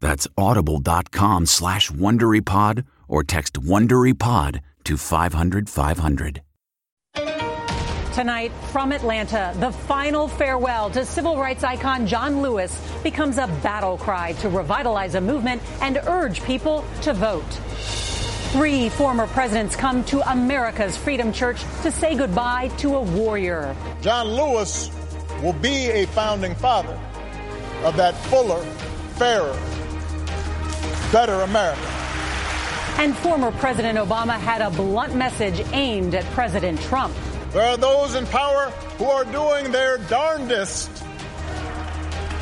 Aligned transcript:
That's 0.00 0.26
audible.com 0.36 1.46
slash 1.46 1.90
WonderyPod 1.90 2.84
or 3.08 3.22
text 3.22 3.54
WonderyPod 3.54 4.60
to 4.84 4.96
500 4.96 5.68
500. 5.68 6.42
Tonight 8.14 8.50
from 8.72 8.90
Atlanta, 8.92 9.54
the 9.60 9.70
final 9.70 10.26
farewell 10.26 10.90
to 10.90 11.04
civil 11.04 11.38
rights 11.38 11.62
icon 11.62 12.06
John 12.08 12.42
Lewis 12.42 12.76
becomes 13.04 13.38
a 13.38 13.46
battle 13.62 13.96
cry 13.98 14.32
to 14.34 14.48
revitalize 14.48 15.14
a 15.14 15.20
movement 15.20 15.62
and 15.80 15.96
urge 16.06 16.42
people 16.42 16.84
to 17.02 17.14
vote. 17.14 17.48
Three 18.52 18.88
former 18.88 19.28
presidents 19.28 19.76
come 19.76 20.02
to 20.06 20.28
America's 20.28 20.96
Freedom 20.96 21.32
Church 21.32 21.62
to 21.82 21.92
say 21.92 22.16
goodbye 22.16 22.68
to 22.78 22.96
a 22.96 23.00
warrior. 23.00 23.76
John 24.02 24.26
Lewis 24.26 24.90
will 25.40 25.52
be 25.52 25.90
a 25.90 26.06
founding 26.08 26.56
father 26.56 26.98
of 27.84 27.96
that 27.96 28.16
fuller, 28.26 28.62
fairer, 29.14 29.56
better 31.12 31.40
America. 31.42 31.80
And 32.98 33.16
former 33.16 33.50
President 33.52 33.98
Obama 33.98 34.38
had 34.38 34.60
a 34.60 34.70
blunt 34.70 35.14
message 35.14 35.64
aimed 35.72 36.14
at 36.14 36.24
President 36.32 36.80
Trump. 36.82 37.14
There 37.52 37.66
are 37.66 37.76
those 37.76 38.14
in 38.14 38.26
power 38.26 38.70
who 38.98 39.06
are 39.06 39.24
doing 39.24 39.72
their 39.72 39.98
darndest 39.98 40.90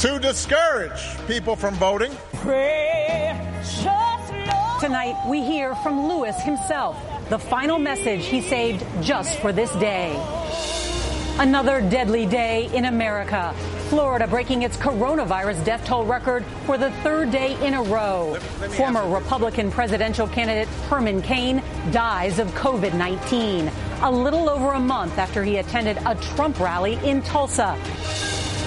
to 0.01 0.19
discourage 0.19 1.01
people 1.27 1.57
from 1.57 1.75
voting. 1.75 2.13
Tonight, 4.81 5.17
we 5.29 5.43
hear 5.43 5.75
from 5.77 6.09
Lewis 6.09 6.41
himself, 6.43 6.97
the 7.31 7.39
final 7.39 7.79
message 7.79 8.27
he 8.27 8.41
saved 8.41 8.85
just 9.03 9.39
for 9.39 9.53
this 9.53 9.73
day. 9.77 10.15
Another 11.39 11.81
deadly 11.81 12.27
day 12.27 12.69
in 12.75 12.85
America. 12.85 13.55
Florida 13.89 14.27
breaking 14.27 14.63
its 14.63 14.77
coronavirus 14.77 15.65
death 15.65 15.83
toll 15.87 16.05
record 16.05 16.45
for 16.67 16.77
the 16.77 16.91
third 17.03 17.31
day 17.31 17.57
in 17.67 17.73
a 17.73 17.83
row. 17.83 18.35
Former 18.77 19.09
Republican 19.09 19.71
presidential 19.71 20.29
candidate 20.29 20.69
Herman 20.91 21.23
Cain 21.23 21.63
dies 21.91 22.39
of 22.39 22.49
COVID 22.49 22.93
19, 22.93 23.71
a 24.03 24.11
little 24.11 24.51
over 24.51 24.73
a 24.73 24.81
month 24.81 25.17
after 25.17 25.43
he 25.43 25.57
attended 25.57 25.97
a 26.05 26.15
Trump 26.17 26.61
rally 26.61 26.99
in 27.03 27.23
Tulsa. 27.23 27.79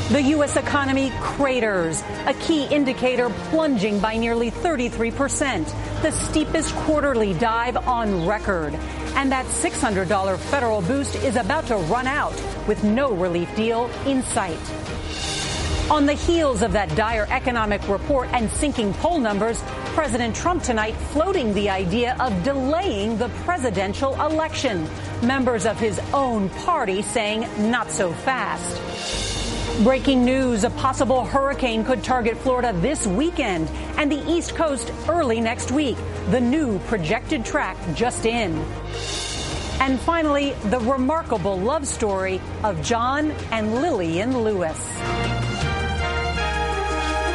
The 0.10 0.24
U.S. 0.24 0.58
economy 0.58 1.12
craters, 1.22 2.02
a 2.26 2.34
key 2.34 2.66
indicator 2.66 3.30
plunging 3.50 4.00
by 4.00 4.18
nearly 4.18 4.50
33%, 4.50 6.02
the 6.02 6.12
steepest 6.12 6.74
quarterly 6.78 7.36
dive 7.36 7.78
on 7.78 8.26
record. 8.26 8.74
And 9.16 9.32
that 9.32 9.46
$600 9.46 10.38
federal 10.38 10.82
boost 10.82 11.16
is 11.18 11.36
about 11.36 11.68
to 11.68 11.76
run 11.78 12.08
out 12.08 12.34
with 12.68 12.84
no 12.84 13.14
relief 13.14 13.56
deal 13.56 13.90
in 14.06 14.24
sight. 14.24 14.60
On 15.92 16.06
the 16.06 16.14
heels 16.14 16.62
of 16.62 16.72
that 16.72 16.96
dire 16.96 17.28
economic 17.30 17.86
report 17.90 18.30
and 18.32 18.50
sinking 18.50 18.94
poll 18.94 19.20
numbers, 19.20 19.62
President 19.88 20.34
Trump 20.34 20.64
tonight 20.64 20.96
floating 21.12 21.54
the 21.54 21.70
idea 21.70 22.16
of 22.18 22.44
delaying 22.44 23.18
the 23.18 23.28
presidential 23.44 24.14
election. 24.22 24.88
Members 25.22 25.66
of 25.66 25.78
his 25.78 26.00
own 26.14 26.48
party 26.64 27.02
saying 27.02 27.46
not 27.70 27.92
so 27.92 28.14
fast. 28.14 29.84
Breaking 29.84 30.24
news, 30.24 30.64
a 30.64 30.70
possible 30.70 31.26
hurricane 31.26 31.84
could 31.84 32.06
target 32.06 32.38
Florida 32.38 32.72
this 32.80 33.06
weekend 33.06 33.68
and 33.98 34.10
the 34.10 34.32
East 34.32 34.56
Coast 34.56 34.94
early 35.10 35.42
next 35.42 35.74
week. 35.74 35.98
The 36.30 36.40
new 36.40 36.80
projected 36.88 37.44
track 37.44 37.76
just 37.96 38.26
in. 38.26 38.54
And 39.82 40.00
finally, 40.00 40.54
the 40.70 40.80
remarkable 40.80 41.60
love 41.60 41.86
story 41.86 42.40
of 42.64 42.82
John 42.82 43.32
and 43.52 43.82
Lillian 43.82 44.42
Lewis. 44.42 45.41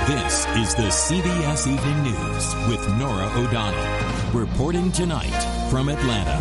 This 0.07 0.47
is 0.55 0.73
the 0.77 0.83
CBS 0.85 1.67
Evening 1.67 2.05
News 2.05 2.55
with 2.69 2.97
Norah 2.97 3.29
O'Donnell, 3.35 4.33
reporting 4.33 4.93
tonight 4.93 5.69
from 5.69 5.89
Atlanta. 5.89 6.39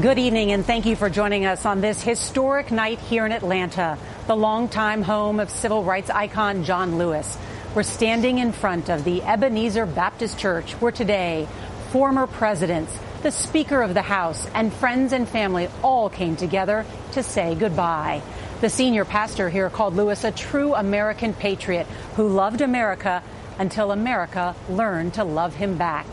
Good 0.00 0.18
evening, 0.18 0.52
and 0.52 0.64
thank 0.64 0.86
you 0.86 0.96
for 0.96 1.10
joining 1.10 1.44
us 1.44 1.66
on 1.66 1.82
this 1.82 2.00
historic 2.00 2.70
night 2.70 2.98
here 2.98 3.26
in 3.26 3.32
Atlanta, 3.32 3.98
the 4.26 4.36
longtime 4.36 5.02
home 5.02 5.38
of 5.38 5.50
civil 5.50 5.84
rights 5.84 6.08
icon 6.08 6.64
John 6.64 6.96
Lewis. 6.96 7.36
We're 7.74 7.82
standing 7.82 8.38
in 8.38 8.52
front 8.52 8.88
of 8.88 9.04
the 9.04 9.22
Ebenezer 9.24 9.84
Baptist 9.84 10.38
Church, 10.38 10.72
where 10.80 10.92
today 10.92 11.46
former 11.90 12.26
presidents, 12.26 12.98
the 13.22 13.32
Speaker 13.32 13.82
of 13.82 13.92
the 13.92 14.00
House, 14.00 14.46
and 14.54 14.72
friends 14.72 15.12
and 15.12 15.28
family 15.28 15.68
all 15.82 16.08
came 16.08 16.36
together 16.36 16.86
to 17.12 17.22
say 17.22 17.54
goodbye. 17.54 18.22
The 18.60 18.68
senior 18.68 19.04
pastor 19.04 19.48
here 19.48 19.70
called 19.70 19.94
Lewis 19.94 20.24
a 20.24 20.32
true 20.32 20.74
American 20.74 21.32
patriot 21.32 21.86
who 22.16 22.26
loved 22.26 22.60
America 22.60 23.22
until 23.56 23.92
America 23.92 24.56
learned 24.68 25.14
to 25.14 25.22
love 25.22 25.54
him 25.54 25.78
back. 25.78 26.06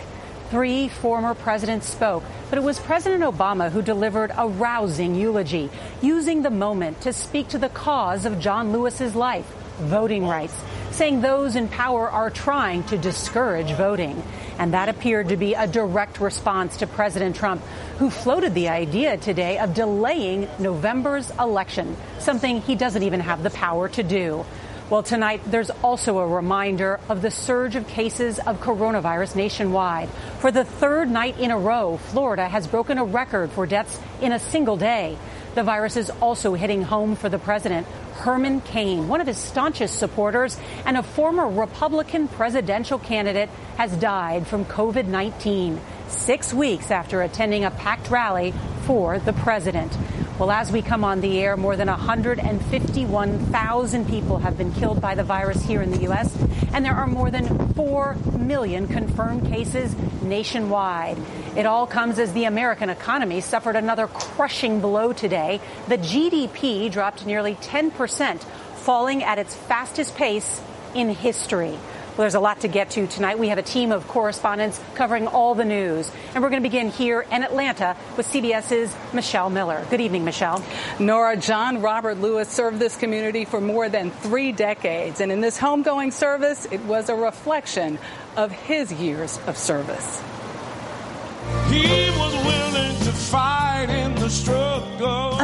Three 0.51 0.87
former 0.87 1.33
presidents 1.33 1.89
spoke, 1.89 2.23
but 2.51 2.59
it 2.59 2.61
was 2.61 2.77
President 2.77 3.23
Obama 3.23 3.71
who 3.71 3.81
delivered 3.81 4.31
a 4.37 4.47
rousing 4.47 5.15
eulogy, 5.15 5.71
using 6.03 6.43
the 6.43 6.51
moment 6.51 7.01
to 7.01 7.13
speak 7.13 7.47
to 7.47 7.57
the 7.57 7.69
cause 7.69 8.27
of 8.27 8.39
John 8.39 8.71
Lewis's 8.71 9.15
life, 9.15 9.51
voting 9.79 10.27
rights, 10.27 10.55
saying 10.91 11.21
those 11.21 11.55
in 11.55 11.67
power 11.67 12.07
are 12.07 12.29
trying 12.29 12.83
to 12.83 12.97
discourage 12.97 13.71
voting. 13.71 14.21
And 14.57 14.73
that 14.73 14.89
appeared 14.89 15.29
to 15.29 15.37
be 15.37 15.53
a 15.53 15.67
direct 15.67 16.19
response 16.19 16.77
to 16.77 16.87
President 16.87 17.35
Trump, 17.35 17.61
who 17.97 18.09
floated 18.09 18.53
the 18.53 18.69
idea 18.69 19.17
today 19.17 19.57
of 19.57 19.73
delaying 19.73 20.47
November's 20.59 21.29
election, 21.39 21.95
something 22.19 22.61
he 22.61 22.75
doesn't 22.75 23.03
even 23.03 23.19
have 23.19 23.43
the 23.43 23.49
power 23.49 23.89
to 23.89 24.03
do. 24.03 24.45
Well, 24.87 25.01
tonight, 25.01 25.41
there's 25.47 25.71
also 25.71 26.19
a 26.19 26.27
reminder 26.27 26.99
of 27.09 27.23
the 27.23 27.31
surge 27.31 27.75
of 27.75 27.87
cases 27.87 28.37
of 28.37 28.61
coronavirus 28.61 29.35
nationwide. 29.35 30.09
For 30.39 30.51
the 30.51 30.63
third 30.63 31.09
night 31.09 31.39
in 31.39 31.49
a 31.49 31.57
row, 31.57 31.97
Florida 31.97 32.47
has 32.47 32.67
broken 32.67 32.99
a 32.99 33.03
record 33.03 33.51
for 33.51 33.65
deaths 33.65 33.99
in 34.21 34.31
a 34.31 34.37
single 34.37 34.77
day. 34.77 35.17
The 35.55 35.63
virus 35.63 35.97
is 35.97 36.11
also 36.21 36.53
hitting 36.53 36.83
home 36.83 37.15
for 37.15 37.29
the 37.29 37.39
president. 37.39 37.87
Herman 38.15 38.61
Cain, 38.61 39.07
one 39.07 39.21
of 39.21 39.27
his 39.27 39.37
staunchest 39.37 39.99
supporters 39.99 40.57
and 40.85 40.97
a 40.97 41.03
former 41.03 41.47
Republican 41.47 42.27
presidential 42.27 42.97
candidate, 42.97 43.49
has 43.77 43.95
died 43.97 44.47
from 44.47 44.65
COVID 44.65 45.05
19 45.05 45.79
six 46.07 46.51
weeks 46.53 46.91
after 46.91 47.21
attending 47.21 47.65
a 47.65 47.71
packed 47.71 48.09
rally 48.09 48.53
for 48.83 49.19
the 49.19 49.33
president. 49.33 49.97
Well, 50.39 50.51
as 50.51 50.71
we 50.71 50.81
come 50.81 51.03
on 51.03 51.19
the 51.21 51.41
air, 51.41 51.57
more 51.57 51.75
than 51.75 51.87
151,000 51.87 54.09
people 54.09 54.37
have 54.39 54.57
been 54.57 54.73
killed 54.73 54.99
by 55.01 55.13
the 55.15 55.23
virus 55.23 55.63
here 55.63 55.81
in 55.81 55.91
the 55.91 56.01
U.S., 56.03 56.35
and 56.73 56.83
there 56.83 56.95
are 56.95 57.07
more 57.07 57.31
than 57.31 57.73
4 57.73 58.15
million 58.37 58.87
confirmed 58.87 59.47
cases 59.47 59.95
nationwide. 60.21 61.17
It 61.55 61.65
all 61.65 61.87
comes 61.87 62.19
as 62.19 62.33
the 62.33 62.43
American 62.43 62.89
economy 62.89 63.39
suffered 63.39 63.77
another 63.77 64.07
crushing 64.07 64.81
blow 64.81 65.13
today. 65.13 65.61
The 65.87 65.97
GDP 65.97 66.91
dropped 66.91 67.25
nearly 67.25 67.55
10 67.55 67.91
percent, 67.91 68.43
falling 68.75 69.23
at 69.23 69.39
its 69.39 69.55
fastest 69.55 70.15
pace 70.17 70.61
in 70.93 71.09
history. 71.09 71.77
Well, 72.17 72.23
there's 72.23 72.35
a 72.35 72.39
lot 72.39 72.61
to 72.61 72.69
get 72.69 72.91
to 72.91 73.07
tonight. 73.07 73.39
We 73.39 73.49
have 73.49 73.57
a 73.57 73.61
team 73.61 73.91
of 73.91 74.07
correspondents 74.07 74.79
covering 74.95 75.27
all 75.27 75.53
the 75.53 75.65
news. 75.65 76.09
And 76.33 76.41
we're 76.41 76.49
going 76.49 76.63
to 76.63 76.69
begin 76.69 76.89
here 76.89 77.25
in 77.29 77.43
Atlanta 77.43 77.97
with 78.15 78.25
CBS's 78.27 78.95
Michelle 79.13 79.49
Miller. 79.49 79.85
Good 79.89 79.99
evening, 79.99 80.23
Michelle. 80.23 80.63
Norah, 80.97 81.35
John 81.35 81.81
Robert 81.81 82.15
Lewis 82.15 82.47
served 82.47 82.79
this 82.79 82.95
community 82.95 83.43
for 83.43 83.59
more 83.59 83.89
than 83.89 84.11
three 84.11 84.53
decades. 84.53 85.19
And 85.19 85.29
in 85.29 85.41
this 85.41 85.59
homegoing 85.59 86.13
service, 86.13 86.65
it 86.71 86.81
was 86.85 87.09
a 87.09 87.15
reflection 87.15 87.99
of 88.37 88.49
his 88.49 88.93
years 88.93 89.37
of 89.45 89.57
service. 89.57 90.23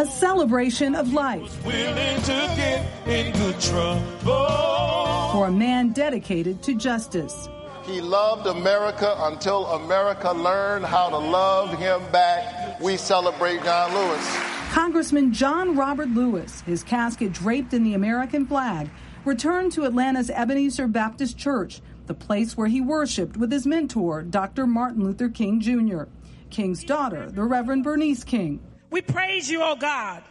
A 0.01 0.06
celebration 0.07 0.95
of 0.95 1.13
life. 1.13 1.63
Willing 1.63 2.22
to 2.22 2.54
get 2.56 3.07
in 3.07 3.31
good 3.33 3.60
trouble. 3.62 5.30
For 5.31 5.45
a 5.45 5.51
man 5.51 5.89
dedicated 5.89 6.63
to 6.63 6.74
justice. 6.74 7.48
He 7.83 8.01
loved 8.01 8.48
America 8.48 9.16
until 9.19 9.68
America 9.68 10.31
learned 10.31 10.86
how 10.86 11.10
to 11.10 11.18
love 11.18 11.78
him 11.78 12.01
back. 12.12 12.81
We 12.81 12.98
celebrate 12.98 13.63
John 13.63 13.94
Lewis. 13.94 14.38
Congressman 14.72 15.33
John 15.33 15.75
Robert 15.75 16.10
Lewis, 16.10 16.62
his 16.62 16.83
casket 16.83 17.31
draped 17.31 17.74
in 17.74 17.83
the 17.83 17.94
American 17.94 18.48
flag, 18.48 18.89
returned 19.24 19.72
to 19.74 19.86
Atlanta's 19.86 20.31
Ebenezer 20.31 20.88
Baptist 20.88 21.38
Church 21.38 21.81
the 22.07 22.13
place 22.16 22.57
where 22.57 22.68
he 22.68 22.81
worshiped 22.81 23.38
with 23.38 23.51
his 23.51 23.68
mentor, 23.68 24.24
Dr. 24.24 24.66
Martin 24.66 25.04
Luther 25.04 25.30
King 25.30 25.62
Jr., 25.62 26.04
King's 26.51 26.83
daughter, 26.83 27.31
the 27.31 27.44
Reverend 27.44 27.83
Bernice 27.83 28.24
King. 28.24 28.62
We 28.89 29.01
praise 29.01 29.50
you, 29.50 29.63
O 29.63 29.75
God, 29.75 30.24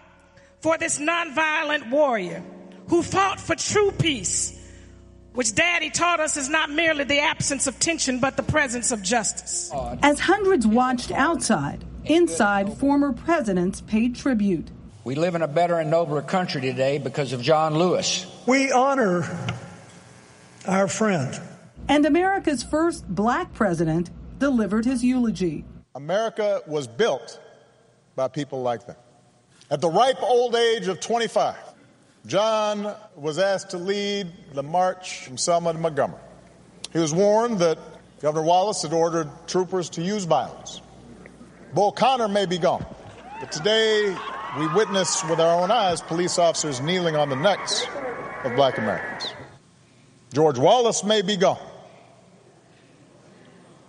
for 0.60 0.78
this 0.78 0.98
nonviolent 0.98 1.90
warrior 1.90 2.42
who 2.88 3.02
fought 3.02 3.40
for 3.40 3.56
true 3.56 3.90
peace, 3.92 4.56
which 5.32 5.54
Daddy 5.54 5.90
taught 5.90 6.20
us 6.20 6.36
is 6.36 6.48
not 6.48 6.70
merely 6.70 7.04
the 7.04 7.20
absence 7.20 7.66
of 7.66 7.78
tension, 7.78 8.20
but 8.20 8.36
the 8.36 8.42
presence 8.42 8.92
of 8.92 9.02
justice. 9.02 9.72
As 10.02 10.20
hundreds 10.20 10.66
watched 10.66 11.10
outside, 11.10 11.84
inside 12.04 12.78
former 12.78 13.12
presidents 13.12 13.80
paid 13.80 14.16
tribute. 14.16 14.70
We 15.04 15.14
live 15.14 15.34
in 15.34 15.42
a 15.42 15.48
better 15.48 15.78
and 15.78 15.90
nobler 15.90 16.22
country 16.22 16.60
today 16.60 16.98
because 16.98 17.32
of 17.32 17.40
John 17.40 17.78
Lewis. 17.78 18.26
We 18.46 18.70
honor 18.70 19.24
our 20.66 20.88
friend 20.88 21.40
and 21.90 22.06
America's 22.06 22.62
first 22.62 23.06
black 23.08 23.52
president 23.52 24.10
delivered 24.38 24.84
his 24.84 25.02
eulogy. 25.02 25.64
America 25.94 26.62
was 26.66 26.86
built 26.86 27.40
by 28.14 28.28
people 28.28 28.62
like 28.62 28.86
them. 28.86 28.96
At 29.70 29.80
the 29.80 29.88
ripe 29.88 30.22
old 30.22 30.54
age 30.54 30.88
of 30.88 31.00
25, 31.00 31.56
John 32.26 32.94
was 33.16 33.38
asked 33.38 33.70
to 33.70 33.78
lead 33.78 34.32
the 34.52 34.62
march 34.62 35.24
from 35.24 35.38
Selma 35.38 35.72
to 35.72 35.78
Montgomery. 35.78 36.20
He 36.92 36.98
was 36.98 37.14
warned 37.14 37.60
that 37.60 37.78
Governor 38.20 38.44
Wallace 38.44 38.82
had 38.82 38.92
ordered 38.92 39.28
troopers 39.46 39.90
to 39.90 40.02
use 40.02 40.24
violence. 40.24 40.82
Bull 41.72 41.92
Connor 41.92 42.28
may 42.28 42.46
be 42.46 42.58
gone, 42.58 42.84
but 43.38 43.52
today 43.52 44.14
we 44.58 44.66
witness 44.74 45.24
with 45.24 45.40
our 45.40 45.62
own 45.62 45.70
eyes 45.70 46.02
police 46.02 46.38
officers 46.38 46.80
kneeling 46.80 47.16
on 47.16 47.28
the 47.28 47.36
necks 47.36 47.86
of 48.44 48.54
black 48.56 48.76
Americans. 48.76 49.32
George 50.32 50.58
Wallace 50.58 51.04
may 51.04 51.22
be 51.22 51.36
gone, 51.36 51.64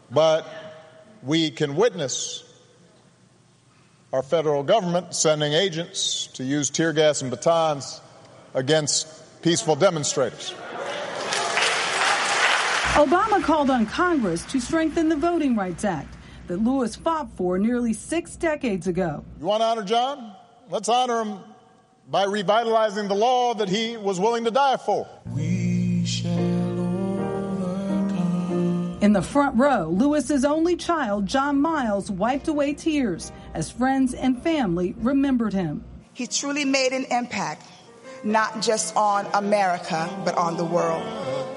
but 0.09 0.45
we 1.23 1.51
can 1.51 1.75
witness 1.75 2.43
our 4.13 4.23
federal 4.23 4.63
government 4.63 5.15
sending 5.15 5.53
agents 5.53 6.27
to 6.27 6.43
use 6.43 6.69
tear 6.69 6.93
gas 6.93 7.21
and 7.21 7.31
batons 7.31 8.01
against 8.53 9.07
peaceful 9.41 9.75
demonstrators. 9.75 10.53
Obama 12.93 13.41
called 13.41 13.69
on 13.69 13.85
Congress 13.85 14.43
to 14.45 14.59
strengthen 14.59 15.07
the 15.07 15.15
Voting 15.15 15.55
Rights 15.55 15.85
Act 15.85 16.13
that 16.47 16.57
Lewis 16.57 16.95
fought 16.95 17.29
for 17.37 17.57
nearly 17.57 17.93
six 17.93 18.35
decades 18.35 18.87
ago. 18.87 19.23
You 19.39 19.45
want 19.45 19.61
to 19.61 19.65
honor 19.65 19.83
John? 19.83 20.35
Let's 20.69 20.89
honor 20.89 21.23
him 21.23 21.39
by 22.09 22.25
revitalizing 22.25 23.07
the 23.07 23.15
law 23.15 23.53
that 23.53 23.69
he 23.69 23.95
was 23.95 24.19
willing 24.19 24.43
to 24.43 24.51
die 24.51 24.75
for. 24.75 25.07
We 25.27 25.50
in 29.01 29.13
the 29.13 29.21
front 29.21 29.57
row, 29.57 29.89
Lewis's 29.89 30.45
only 30.45 30.75
child, 30.75 31.25
John 31.25 31.59
Miles, 31.59 32.11
wiped 32.11 32.47
away 32.47 32.73
tears 32.73 33.31
as 33.53 33.71
friends 33.71 34.13
and 34.13 34.41
family 34.41 34.93
remembered 34.99 35.53
him. 35.53 35.83
He 36.13 36.27
truly 36.27 36.65
made 36.65 36.93
an 36.93 37.05
impact, 37.05 37.65
not 38.23 38.61
just 38.61 38.95
on 38.95 39.25
America, 39.33 40.07
but 40.23 40.37
on 40.37 40.55
the 40.55 40.63
world. 40.63 41.03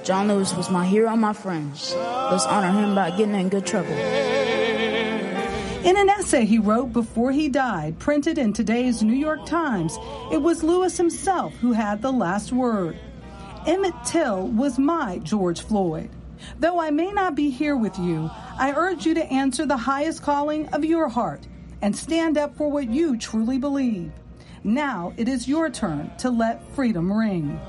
John 0.05 0.29
Lewis 0.29 0.55
was 0.55 0.71
my 0.71 0.87
hero 0.87 1.13
and 1.13 1.21
my 1.21 1.35
friend. 1.35 1.71
Let's 1.73 2.47
honor 2.47 2.73
him 2.73 2.95
by 2.95 3.11
getting 3.11 3.35
in 3.35 3.51
good 3.51 3.67
trouble. 3.67 3.93
In 3.93 5.99
an 5.99 6.09
essay 6.09 6.47
he 6.47 6.59
wrote 6.59 6.95
before 6.95 7.31
he 7.31 7.51
died, 7.51 7.99
printed 7.99 8.39
in 8.39 8.55
today's 8.55 9.03
New 9.03 9.13
York 9.13 9.45
Times, 9.45 9.99
it 10.33 10.39
was 10.39 10.63
Lewis 10.63 10.97
himself 10.97 11.55
who 11.57 11.73
had 11.73 12.01
the 12.01 12.13
last 12.13 12.53
word. 12.53 12.99
Emmett 13.67 13.95
Till 14.07 14.49
was 14.49 14.79
my 14.79 15.19
George 15.19 15.61
Floyd. 15.61 16.09
Though 16.59 16.81
I 16.81 16.91
may 16.91 17.13
not 17.13 17.35
be 17.35 17.51
here 17.51 17.77
with 17.77 17.99
you, 17.99 18.31
I 18.59 18.73
urge 18.75 19.07
you 19.07 19.15
to 19.15 19.33
answer 19.33 19.67
the 19.67 19.77
highest 19.77 20.23
calling 20.23 20.69
of 20.69 20.85
your 20.85 21.09
heart 21.09 21.47
and 21.83 21.95
stand 21.95 22.39
up 22.39 22.57
for 22.57 22.71
what 22.71 22.89
you 22.89 23.17
truly 23.19 23.59
believe. 23.59 24.13
Now 24.63 25.13
it 25.17 25.29
is 25.29 25.49
your 25.49 25.69
turn 25.69 26.11
to 26.19 26.31
let 26.31 26.67
freedom 26.75 27.13
ring. 27.13 27.61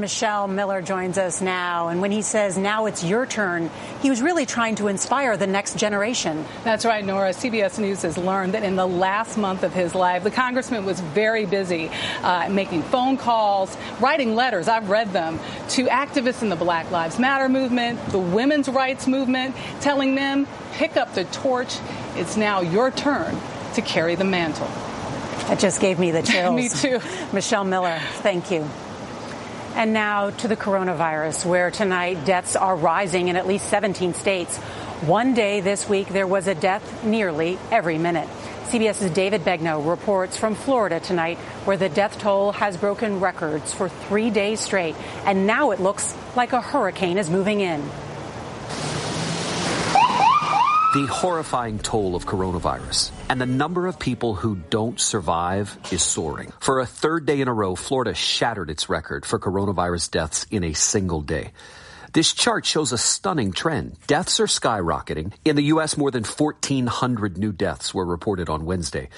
Michelle 0.00 0.48
Miller 0.48 0.82
joins 0.82 1.18
us 1.18 1.40
now. 1.40 1.88
And 1.88 2.00
when 2.00 2.10
he 2.10 2.22
says, 2.22 2.56
now 2.56 2.86
it's 2.86 3.04
your 3.04 3.26
turn, 3.26 3.70
he 4.00 4.10
was 4.10 4.22
really 4.22 4.46
trying 4.46 4.76
to 4.76 4.88
inspire 4.88 5.36
the 5.36 5.46
next 5.46 5.76
generation. 5.76 6.44
That's 6.64 6.84
right, 6.84 7.04
Norah. 7.04 7.30
CBS 7.30 7.78
News 7.78 8.02
has 8.02 8.16
learned 8.16 8.54
that 8.54 8.62
in 8.62 8.76
the 8.76 8.86
last 8.86 9.36
month 9.36 9.62
of 9.62 9.72
his 9.72 9.94
life, 9.94 10.22
the 10.24 10.30
congressman 10.30 10.84
was 10.84 11.00
very 11.00 11.46
busy 11.46 11.90
uh, 12.22 12.48
making 12.50 12.82
phone 12.82 13.16
calls, 13.16 13.76
writing 14.00 14.34
letters, 14.34 14.68
I've 14.68 14.90
read 14.90 15.12
them, 15.12 15.38
to 15.70 15.86
activists 15.86 16.42
in 16.42 16.48
the 16.48 16.56
Black 16.56 16.90
Lives 16.90 17.18
Matter 17.18 17.48
movement, 17.48 18.04
the 18.10 18.18
women's 18.18 18.68
rights 18.68 19.06
movement, 19.06 19.54
telling 19.80 20.14
them, 20.14 20.46
pick 20.72 20.96
up 20.96 21.14
the 21.14 21.24
torch. 21.24 21.76
It's 22.16 22.36
now 22.36 22.60
your 22.60 22.90
turn 22.90 23.36
to 23.74 23.82
carry 23.82 24.14
the 24.14 24.24
mantle. 24.24 24.68
That 25.48 25.58
just 25.58 25.80
gave 25.80 25.98
me 25.98 26.10
the 26.10 26.22
chills. 26.22 26.54
me 26.54 26.68
too. 26.68 27.00
Michelle 27.32 27.64
Miller, 27.64 27.98
thank 28.22 28.50
you. 28.50 28.68
And 29.74 29.92
now 29.92 30.30
to 30.30 30.48
the 30.48 30.56
coronavirus, 30.56 31.46
where 31.46 31.70
tonight 31.70 32.26
deaths 32.26 32.56
are 32.56 32.76
rising 32.76 33.28
in 33.28 33.36
at 33.36 33.46
least 33.46 33.68
17 33.68 34.14
states. 34.14 34.58
One 35.06 35.34
day 35.34 35.60
this 35.60 35.88
week, 35.88 36.08
there 36.08 36.26
was 36.26 36.46
a 36.46 36.54
death 36.54 37.04
nearly 37.04 37.58
every 37.70 37.96
minute. 37.96 38.28
CBS's 38.64 39.10
David 39.10 39.44
Begnaud 39.44 39.88
reports 39.88 40.36
from 40.36 40.54
Florida 40.54 41.00
tonight, 41.00 41.38
where 41.64 41.76
the 41.76 41.88
death 41.88 42.18
toll 42.18 42.52
has 42.52 42.76
broken 42.76 43.20
records 43.20 43.72
for 43.72 43.88
three 43.88 44.30
days 44.30 44.60
straight. 44.60 44.94
And 45.24 45.46
now 45.46 45.70
it 45.72 45.80
looks 45.80 46.14
like 46.36 46.52
a 46.52 46.60
hurricane 46.60 47.18
is 47.18 47.28
moving 47.28 47.60
in. 47.60 47.82
The 50.92 51.06
horrifying 51.06 51.78
toll 51.78 52.14
of 52.14 52.26
coronavirus 52.26 53.12
and 53.30 53.40
the 53.40 53.46
number 53.46 53.86
of 53.86 53.98
people 53.98 54.34
who 54.34 54.56
don't 54.56 55.00
survive 55.00 55.78
is 55.90 56.02
soaring. 56.02 56.52
For 56.60 56.80
a 56.80 56.86
third 56.86 57.24
day 57.24 57.40
in 57.40 57.48
a 57.48 57.54
row, 57.54 57.76
Florida 57.76 58.12
shattered 58.12 58.68
its 58.68 58.90
record 58.90 59.24
for 59.24 59.38
coronavirus 59.38 60.10
deaths 60.10 60.44
in 60.50 60.62
a 60.62 60.74
single 60.74 61.22
day. 61.22 61.52
This 62.12 62.34
chart 62.34 62.66
shows 62.66 62.92
a 62.92 62.98
stunning 62.98 63.52
trend. 63.52 63.96
Deaths 64.06 64.38
are 64.38 64.44
skyrocketing. 64.46 65.32
In 65.46 65.56
the 65.56 65.72
U.S., 65.72 65.96
more 65.96 66.10
than 66.10 66.24
1,400 66.24 67.38
new 67.38 67.52
deaths 67.52 67.94
were 67.94 68.04
reported 68.04 68.50
on 68.50 68.66
Wednesday. 68.66 69.08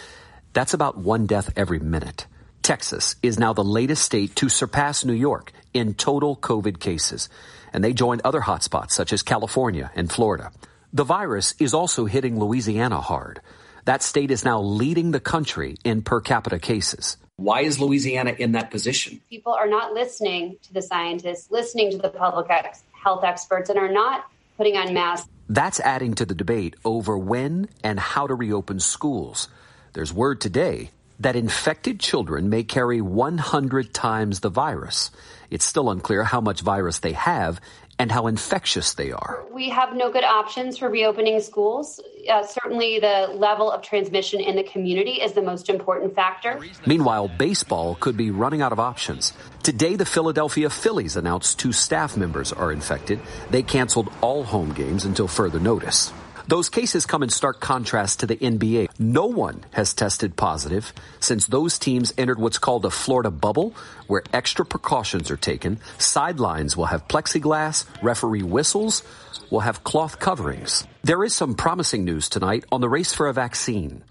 That's 0.53 0.75
about 0.75 0.97
one 0.97 1.27
death 1.27 1.53
every 1.57 1.81
minute. 1.81 2.29
Texas 2.63 3.17
is 3.21 3.37
now 3.37 3.53
the 3.53 3.65
latest 3.65 4.05
state 4.05 4.37
to 4.37 4.49
surpass 4.49 5.05
New 5.05 5.13
York 5.13 5.51
in 5.73 5.95
total 5.95 6.37
COVID 6.37 6.79
cases, 6.79 7.29
and 7.73 7.83
they 7.83 7.93
joined 7.93 8.21
other 8.23 8.43
hotspots 8.43 8.93
such 8.93 9.13
as 9.13 9.25
California 9.25 9.91
and 9.97 10.09
Florida. 10.09 10.53
The 10.95 11.03
virus 11.03 11.57
is 11.59 11.75
also 11.75 12.05
hitting 12.05 12.39
Louisiana 12.39 13.01
hard. 13.01 13.41
That 13.85 14.01
state 14.01 14.31
is 14.31 14.45
now 14.45 14.61
leading 14.61 15.11
the 15.11 15.19
country 15.19 15.77
in 15.83 16.03
per 16.03 16.21
capita 16.21 16.61
cases. 16.61 17.17
Why 17.35 17.63
is 17.63 17.81
Louisiana 17.81 18.37
in 18.39 18.53
that 18.53 18.71
position? 18.71 19.21
People 19.29 19.55
are 19.55 19.67
not 19.67 19.93
listening 19.93 20.57
to 20.63 20.73
the 20.73 20.81
scientists, 20.81 21.51
listening 21.51 21.91
to 21.91 21.99
the 21.99 22.11
public 22.11 22.47
ex- 22.49 22.85
health 22.93 23.25
experts, 23.25 23.71
and 23.71 23.79
are 23.81 23.91
not 23.91 24.27
putting 24.57 24.77
on 24.77 24.95
masks. 24.95 25.29
That's 25.49 25.81
adding 25.81 26.15
to 26.15 26.25
the 26.25 26.35
debate 26.37 26.77
over 26.85 27.19
when 27.19 27.69
and 27.83 27.99
how 27.99 28.29
to 28.29 28.35
reopen 28.37 28.79
schools. 28.79 29.49
There's 29.95 30.13
word 30.13 30.41
today 30.41 30.93
that 31.19 31.35
infected 31.35 31.99
children 31.99 32.49
may 32.51 32.63
carry 32.63 33.01
100 33.01 33.93
times 33.93 34.41
the 34.41 34.49
virus. 34.49 35.11
It's 35.51 35.65
still 35.65 35.91
unclear 35.91 36.25
how 36.25 36.41
much 36.41 36.61
virus 36.61 36.99
they 36.99 37.13
have 37.13 37.61
and 37.99 38.11
how 38.11 38.27
infectious 38.27 38.95
they 38.95 39.13
are. 39.13 39.45
We 39.53 39.69
have 39.71 39.95
no 39.95 40.11
good 40.11 40.25
options 40.25 40.79
for 40.79 40.89
reopening 40.89 41.41
schools. 41.41 42.01
Uh, 42.29 42.45
certainly, 42.45 42.99
the 42.99 43.29
level 43.35 43.71
of 43.71 43.83
transmission 43.83 44.41
in 44.41 44.57
the 44.57 44.65
community 44.65 45.13
is 45.23 45.33
the 45.33 45.43
most 45.43 45.69
important 45.69 46.15
factor. 46.15 46.61
Meanwhile, 46.87 47.29
baseball 47.29 47.95
could 47.95 48.17
be 48.17 48.31
running 48.31 48.63
out 48.63 48.73
of 48.73 48.81
options. 48.81 49.33
Today, 49.63 49.95
the 49.97 50.05
Philadelphia 50.05 50.71
Phillies 50.71 51.17
announced 51.17 51.59
two 51.59 51.73
staff 51.73 52.17
members 52.17 52.53
are 52.53 52.73
infected. 52.73 53.21
They 53.51 53.63
canceled 53.63 54.13
all 54.21 54.43
home 54.43 54.73
games 54.73 55.05
until 55.05 55.29
further 55.29 55.61
notice. 55.61 56.13
Those 56.47 56.69
cases 56.69 57.07
come 57.07 57.23
in 57.23 57.31
stark 57.31 57.61
contrast 57.61 58.21
to 58.21 58.27
the 58.27 58.37
NBA. 58.37 58.89
No 58.99 59.25
one 59.25 59.65
has 59.73 59.95
tested 59.95 60.37
positive 60.37 60.93
since 61.19 61.47
those 61.47 61.79
teams 61.79 62.13
entered 62.19 62.39
what's 62.39 62.59
called 62.59 62.85
a 62.85 62.91
Florida 62.91 63.31
bubble, 63.31 63.75
where 64.09 64.23
extra 64.33 64.67
precautions 64.67 65.31
are 65.31 65.39
taken. 65.39 65.79
Sidelines 65.97 66.77
will 66.77 66.87
have 66.87 67.09
plexiglass, 67.09 67.87
referee 68.03 68.43
whistles, 68.43 69.03
will 69.51 69.61
have 69.61 69.85
cloth 69.85 70.19
coverings. 70.19 70.87
There 71.03 71.25
is 71.25 71.35
some 71.35 71.55
promising 71.55 72.05
news 72.05 72.29
tonight 72.29 72.65
on 72.71 72.83
the 72.83 72.91
race 72.91 73.15
for 73.15 73.29
a 73.29 73.33
vaccine. 73.33 74.03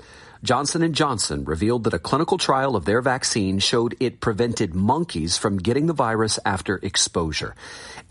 Johnson 0.44 0.94
& 0.94 0.94
Johnson 0.94 1.46
revealed 1.46 1.86
that 1.86 1.94
a 1.94 2.00
clinical 2.00 2.38
trial 2.38 2.76
of 2.76 2.84
their 2.84 3.02
vaccine 3.02 3.60
showed 3.60 3.96
it 4.02 4.20
prevented 4.20 4.76
monkeys 4.76 5.38
from 5.38 5.58
getting 5.58 5.86
the 5.86 5.94
virus 5.94 6.38
after 6.44 6.82
exposure. 6.84 7.56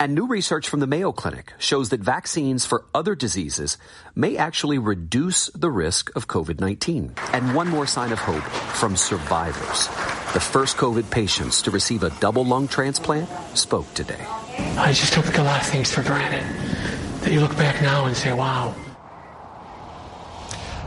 And 0.01 0.15
new 0.15 0.27
research 0.27 0.67
from 0.67 0.81
the 0.81 0.87
Mayo 0.87 1.13
Clinic 1.13 1.53
shows 1.59 1.91
that 1.91 2.01
vaccines 2.01 2.65
for 2.65 2.87
other 2.95 3.15
diseases 3.15 3.77
may 4.15 4.39
actually 4.39 4.79
reduce 4.79 5.49
the 5.49 5.71
risk 5.71 6.11
of 6.17 6.27
COVID-19. 6.27 7.19
And 7.35 7.55
one 7.55 7.69
more 7.69 7.87
sign 7.87 8.13
of 8.13 8.19
hope 8.19 8.45
from 8.77 8.97
survivors. 8.97 9.89
The 10.33 10.41
first 10.41 10.79
COVID 10.79 11.11
patients 11.11 11.61
to 11.61 11.71
receive 11.71 12.03
a 12.03 12.09
double 12.19 12.47
lung 12.47 12.67
transplant 12.67 13.29
spoke 13.53 13.93
today. 13.93 14.25
I 14.79 14.95
just 14.95 15.13
think 15.13 15.37
a 15.37 15.43
lot 15.43 15.61
of 15.61 15.67
things 15.67 15.93
for 15.93 16.03
granted. 16.03 16.45
That 17.21 17.31
you 17.31 17.41
look 17.41 17.59
back 17.59 17.83
now 17.83 18.07
and 18.07 18.17
say, 18.17 18.33
wow, 18.33 18.75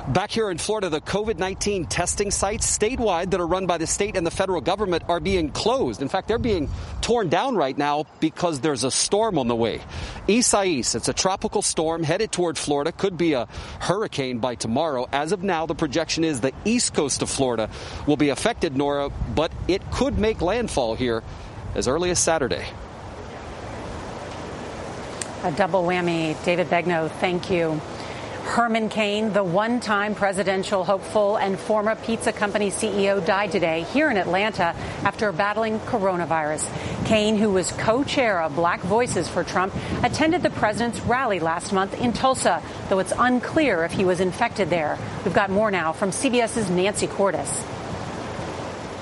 Back 0.07 0.29
here 0.29 0.51
in 0.51 0.59
Florida, 0.59 0.89
the 0.89 1.01
COVID 1.01 1.39
19 1.39 1.85
testing 1.87 2.29
sites 2.29 2.77
statewide 2.77 3.31
that 3.31 3.39
are 3.39 3.47
run 3.47 3.65
by 3.65 3.79
the 3.79 3.87
state 3.87 4.15
and 4.15 4.25
the 4.25 4.29
federal 4.29 4.61
government 4.61 5.03
are 5.09 5.19
being 5.19 5.49
closed. 5.49 5.99
In 5.99 6.09
fact, 6.09 6.27
they're 6.27 6.37
being 6.37 6.69
torn 7.01 7.27
down 7.27 7.55
right 7.55 7.75
now 7.75 8.05
because 8.19 8.59
there's 8.59 8.83
a 8.83 8.91
storm 8.91 9.39
on 9.39 9.47
the 9.47 9.55
way. 9.55 9.81
Isaias, 10.29 10.93
it's 10.93 11.07
a 11.07 11.13
tropical 11.13 11.63
storm 11.63 12.03
headed 12.03 12.31
toward 12.31 12.55
Florida, 12.55 12.91
could 12.91 13.17
be 13.17 13.33
a 13.33 13.47
hurricane 13.79 14.37
by 14.37 14.53
tomorrow. 14.53 15.09
As 15.11 15.31
of 15.31 15.41
now, 15.41 15.65
the 15.65 15.73
projection 15.73 16.23
is 16.23 16.39
the 16.39 16.53
east 16.65 16.93
coast 16.93 17.23
of 17.23 17.29
Florida 17.31 17.71
will 18.05 18.17
be 18.17 18.29
affected, 18.29 18.77
Norah, 18.77 19.09
but 19.33 19.51
it 19.67 19.81
could 19.89 20.19
make 20.19 20.39
landfall 20.39 20.93
here 20.93 21.23
as 21.73 21.87
early 21.87 22.11
as 22.11 22.19
Saturday. 22.19 22.67
A 25.43 25.51
double 25.51 25.83
whammy. 25.83 26.35
David 26.45 26.69
Begnaud, 26.69 27.09
thank 27.19 27.49
you. 27.49 27.81
Herman 28.45 28.89
Cain, 28.89 29.33
the 29.33 29.43
one 29.43 29.79
time 29.79 30.13
presidential 30.13 30.85
hopeful 30.85 31.35
and 31.35 31.59
former 31.59 31.95
pizza 31.95 32.31
company 32.31 32.69
CEO, 32.69 33.25
died 33.25 33.51
today 33.51 33.81
here 33.91 34.09
in 34.09 34.17
Atlanta 34.17 34.75
after 35.03 35.31
battling 35.31 35.79
coronavirus. 35.79 36.65
Cain, 37.05 37.37
who 37.37 37.49
was 37.49 37.71
co 37.71 38.03
chair 38.03 38.41
of 38.41 38.55
Black 38.55 38.81
Voices 38.81 39.27
for 39.27 39.43
Trump, 39.43 39.73
attended 40.03 40.43
the 40.43 40.51
president's 40.51 41.01
rally 41.01 41.39
last 41.39 41.73
month 41.73 41.99
in 41.99 42.13
Tulsa, 42.13 42.61
though 42.87 42.99
it's 42.99 43.13
unclear 43.17 43.83
if 43.83 43.91
he 43.91 44.05
was 44.05 44.19
infected 44.19 44.69
there. 44.69 44.97
We've 45.25 45.33
got 45.33 45.49
more 45.49 45.71
now 45.71 45.91
from 45.91 46.11
CBS's 46.11 46.69
Nancy 46.69 47.07
Cordes. 47.07 47.65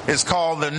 It's 0.07 0.23
called 0.23 0.61
the 0.61 0.71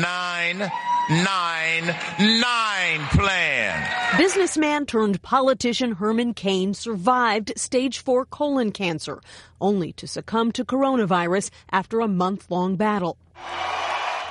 999 1.11 3.08
plan. 3.08 4.16
Businessman 4.16 4.87
turned 4.87 5.20
politician 5.20 5.92
Herman 5.92 6.32
Cain 6.32 6.73
survived 6.73 7.52
stage 7.56 7.99
4 7.99 8.25
colon 8.25 8.73
cancer, 8.73 9.20
only 9.61 9.92
to 9.92 10.06
succumb 10.06 10.50
to 10.52 10.64
coronavirus 10.64 11.50
after 11.70 12.00
a 12.00 12.08
month 12.08 12.50
long 12.50 12.76
battle. 12.76 13.18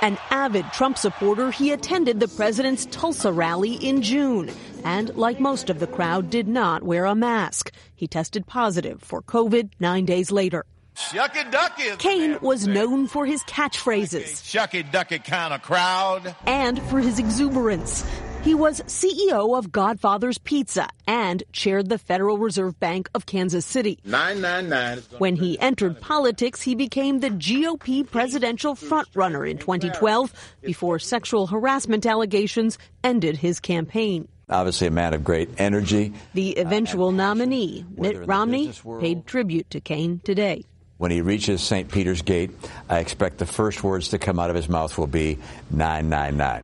An 0.02 0.18
avid 0.30 0.66
Trump 0.72 0.98
supporter, 0.98 1.52
he 1.52 1.70
attended 1.70 2.18
the 2.18 2.26
president's 2.26 2.86
Tulsa 2.86 3.32
rally 3.32 3.74
in 3.74 4.02
June 4.02 4.50
and, 4.82 5.14
like 5.14 5.38
most 5.38 5.70
of 5.70 5.78
the 5.78 5.86
crowd, 5.86 6.28
did 6.28 6.48
not 6.48 6.82
wear 6.82 7.04
a 7.04 7.14
mask. 7.14 7.70
He 7.94 8.08
tested 8.08 8.48
positive 8.48 9.00
for 9.00 9.22
COVID 9.22 9.70
nine 9.78 10.06
days 10.06 10.32
later. 10.32 10.64
Shucky 10.94 11.50
ducky. 11.50 11.96
Cain 11.98 12.38
was 12.40 12.66
known 12.66 13.06
for 13.06 13.26
his 13.26 13.42
catchphrases. 13.44 14.42
Shucky 14.42 14.90
ducky 14.90 15.18
kind 15.18 15.52
of 15.52 15.62
crowd. 15.62 16.34
And 16.46 16.80
for 16.84 17.00
his 17.00 17.18
exuberance. 17.18 18.04
He 18.44 18.54
was 18.54 18.82
CEO 18.82 19.56
of 19.56 19.72
Godfather's 19.72 20.36
Pizza 20.36 20.88
and 21.06 21.42
chaired 21.52 21.88
the 21.88 21.96
Federal 21.96 22.36
Reserve 22.36 22.78
Bank 22.78 23.08
of 23.14 23.24
Kansas 23.24 23.64
City. 23.64 23.98
999. 24.04 25.02
When 25.18 25.34
he 25.34 25.58
entered 25.58 25.98
politics, 25.98 26.60
he 26.60 26.74
became 26.74 27.20
the 27.20 27.30
GOP 27.30 28.08
presidential 28.08 28.74
frontrunner 28.74 29.50
in 29.50 29.56
2012 29.56 30.32
before 30.60 30.98
sexual 30.98 31.46
harassment 31.46 32.04
allegations 32.04 32.76
ended 33.02 33.38
his 33.38 33.60
campaign. 33.60 34.28
Obviously, 34.50 34.88
a 34.88 34.90
man 34.90 35.14
of 35.14 35.24
great 35.24 35.48
energy. 35.56 36.12
The 36.34 36.58
uh, 36.58 36.60
eventual 36.60 37.12
nominee, 37.12 37.86
Mitt 37.96 38.26
Romney, 38.26 38.72
paid 39.00 39.26
tribute 39.26 39.70
to 39.70 39.80
Cain 39.80 40.20
today. 40.22 40.66
When 41.04 41.10
he 41.10 41.20
reaches 41.20 41.62
St. 41.62 41.90
Peter's 41.90 42.22
Gate, 42.22 42.50
I 42.88 43.00
expect 43.00 43.36
the 43.36 43.44
first 43.44 43.84
words 43.84 44.08
to 44.08 44.18
come 44.18 44.40
out 44.40 44.48
of 44.48 44.56
his 44.56 44.70
mouth 44.70 44.96
will 44.96 45.06
be 45.06 45.36
999. 45.70 46.62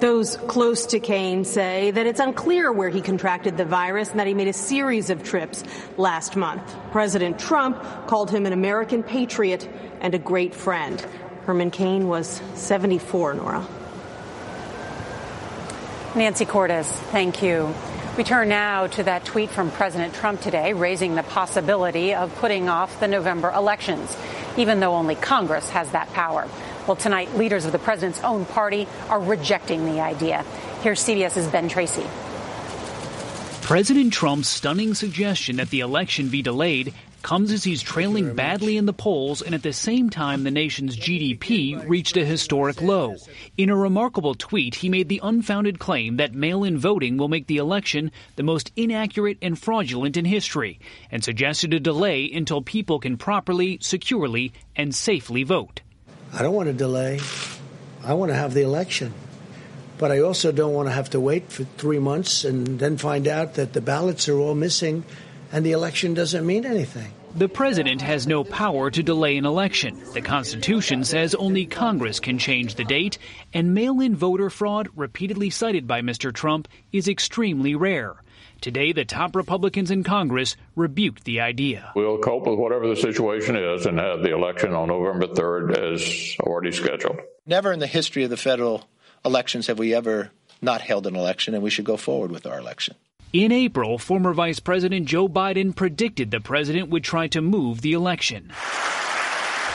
Those 0.00 0.38
close 0.38 0.86
to 0.86 0.98
Cain 0.98 1.44
say 1.44 1.90
that 1.90 2.06
it's 2.06 2.20
unclear 2.20 2.72
where 2.72 2.88
he 2.88 3.02
contracted 3.02 3.58
the 3.58 3.66
virus 3.66 4.08
and 4.08 4.18
that 4.18 4.26
he 4.26 4.32
made 4.32 4.48
a 4.48 4.54
series 4.54 5.10
of 5.10 5.24
trips 5.24 5.62
last 5.98 6.36
month. 6.36 6.74
President 6.90 7.38
Trump 7.38 7.82
called 8.06 8.30
him 8.30 8.46
an 8.46 8.54
American 8.54 9.02
patriot 9.02 9.68
and 10.00 10.14
a 10.14 10.18
great 10.18 10.54
friend. 10.54 11.06
Herman 11.44 11.70
Cain 11.70 12.08
was 12.08 12.40
74, 12.54 13.34
Norah. 13.34 13.68
Nancy 16.16 16.46
Cordes, 16.46 16.90
thank 17.10 17.42
you. 17.42 17.74
We 18.16 18.22
turn 18.22 18.48
now 18.48 18.86
to 18.86 19.02
that 19.02 19.24
tweet 19.24 19.50
from 19.50 19.72
President 19.72 20.14
Trump 20.14 20.40
today, 20.40 20.72
raising 20.72 21.16
the 21.16 21.24
possibility 21.24 22.14
of 22.14 22.32
putting 22.36 22.68
off 22.68 23.00
the 23.00 23.08
November 23.08 23.50
elections, 23.50 24.16
even 24.56 24.78
though 24.78 24.94
only 24.94 25.16
Congress 25.16 25.68
has 25.70 25.90
that 25.90 26.08
power. 26.12 26.46
Well, 26.86 26.94
tonight, 26.94 27.34
leaders 27.36 27.64
of 27.64 27.72
the 27.72 27.80
president's 27.80 28.22
own 28.22 28.44
party 28.44 28.86
are 29.08 29.18
rejecting 29.18 29.84
the 29.84 30.00
idea. 30.00 30.44
Here's 30.82 31.00
CBS's 31.00 31.48
Ben 31.48 31.68
Tracy. 31.68 32.06
President 33.62 34.12
Trump's 34.12 34.48
stunning 34.48 34.94
suggestion 34.94 35.56
that 35.56 35.70
the 35.70 35.80
election 35.80 36.28
be 36.28 36.40
delayed 36.40 36.94
comes 37.24 37.50
as 37.50 37.64
he's 37.64 37.82
trailing 37.82 38.34
badly 38.34 38.76
in 38.76 38.84
the 38.84 38.92
polls 38.92 39.40
and 39.40 39.54
at 39.54 39.62
the 39.62 39.72
same 39.72 40.10
time 40.10 40.44
the 40.44 40.50
nation's 40.50 40.94
GDP 40.94 41.88
reached 41.88 42.18
a 42.18 42.24
historic 42.24 42.82
low. 42.82 43.16
In 43.56 43.70
a 43.70 43.76
remarkable 43.76 44.34
tweet, 44.34 44.74
he 44.74 44.90
made 44.90 45.08
the 45.08 45.20
unfounded 45.22 45.78
claim 45.78 46.18
that 46.18 46.34
mail-in 46.34 46.76
voting 46.76 47.16
will 47.16 47.28
make 47.28 47.46
the 47.46 47.56
election 47.56 48.12
the 48.36 48.42
most 48.42 48.70
inaccurate 48.76 49.38
and 49.40 49.58
fraudulent 49.58 50.18
in 50.18 50.26
history 50.26 50.78
and 51.10 51.24
suggested 51.24 51.72
a 51.72 51.80
delay 51.80 52.30
until 52.30 52.60
people 52.60 53.00
can 53.00 53.16
properly, 53.16 53.78
securely, 53.80 54.52
and 54.76 54.94
safely 54.94 55.44
vote. 55.44 55.80
I 56.30 56.42
don't 56.42 56.54
want 56.54 56.68
to 56.68 56.74
delay. 56.74 57.20
I 58.04 58.12
want 58.12 58.32
to 58.32 58.36
have 58.36 58.52
the 58.52 58.62
election. 58.62 59.14
But 59.96 60.10
I 60.10 60.20
also 60.20 60.52
don't 60.52 60.74
want 60.74 60.88
to 60.88 60.92
have 60.92 61.10
to 61.10 61.20
wait 61.20 61.50
for 61.50 61.64
three 61.64 62.00
months 62.00 62.44
and 62.44 62.78
then 62.78 62.98
find 62.98 63.26
out 63.26 63.54
that 63.54 63.72
the 63.72 63.80
ballots 63.80 64.28
are 64.28 64.38
all 64.38 64.54
missing 64.54 65.04
and 65.52 65.64
the 65.64 65.72
election 65.72 66.14
doesn't 66.14 66.46
mean 66.46 66.64
anything. 66.64 67.12
The 67.36 67.48
president 67.48 68.00
has 68.00 68.28
no 68.28 68.44
power 68.44 68.90
to 68.90 69.02
delay 69.02 69.36
an 69.36 69.44
election. 69.44 70.00
The 70.12 70.20
Constitution 70.20 71.02
says 71.02 71.34
only 71.34 71.66
Congress 71.66 72.20
can 72.20 72.38
change 72.38 72.76
the 72.76 72.84
date, 72.84 73.18
and 73.52 73.74
mail 73.74 74.00
in 74.00 74.14
voter 74.14 74.50
fraud, 74.50 74.88
repeatedly 74.94 75.50
cited 75.50 75.88
by 75.88 76.00
Mr. 76.00 76.32
Trump, 76.32 76.68
is 76.92 77.08
extremely 77.08 77.74
rare. 77.74 78.14
Today, 78.60 78.92
the 78.92 79.04
top 79.04 79.34
Republicans 79.34 79.90
in 79.90 80.04
Congress 80.04 80.56
rebuked 80.76 81.24
the 81.24 81.40
idea. 81.40 81.92
We'll 81.96 82.18
cope 82.18 82.46
with 82.46 82.58
whatever 82.58 82.86
the 82.86 82.96
situation 82.96 83.56
is 83.56 83.84
and 83.84 83.98
have 83.98 84.22
the 84.22 84.32
election 84.32 84.72
on 84.72 84.88
November 84.88 85.26
3rd 85.26 85.76
as 85.76 86.36
already 86.40 86.70
scheduled. 86.70 87.18
Never 87.46 87.72
in 87.72 87.80
the 87.80 87.86
history 87.86 88.22
of 88.22 88.30
the 88.30 88.36
federal 88.36 88.88
elections 89.24 89.66
have 89.66 89.78
we 89.78 89.92
ever 89.92 90.30
not 90.62 90.80
held 90.80 91.06
an 91.06 91.16
election, 91.16 91.54
and 91.54 91.62
we 91.62 91.70
should 91.70 91.84
go 91.84 91.96
forward 91.96 92.30
with 92.30 92.46
our 92.46 92.58
election. 92.58 92.94
In 93.34 93.50
April, 93.50 93.98
former 93.98 94.32
Vice 94.32 94.60
President 94.60 95.06
Joe 95.06 95.28
Biden 95.28 95.74
predicted 95.74 96.30
the 96.30 96.38
president 96.38 96.90
would 96.90 97.02
try 97.02 97.26
to 97.26 97.42
move 97.42 97.80
the 97.80 97.92
election. 97.92 98.52